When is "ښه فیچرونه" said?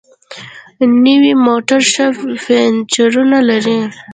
1.91-3.37